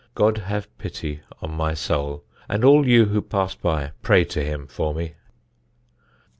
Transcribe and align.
God 0.15 0.39
have 0.39 0.75
pity 0.79 1.21
on 1.43 1.51
my 1.51 1.75
soul; 1.75 2.23
and 2.49 2.63
all 2.65 2.87
you 2.87 3.05
who 3.05 3.21
pass 3.21 3.53
by, 3.53 3.91
pray 4.01 4.23
to 4.25 4.43
Him 4.43 4.65
for 4.65 4.95
me." 4.95 5.13